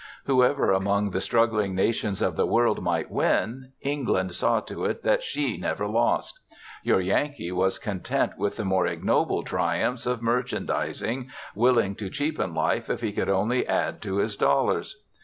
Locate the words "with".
8.35-8.55